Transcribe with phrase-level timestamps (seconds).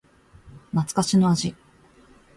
[0.73, 1.55] 懐かしの味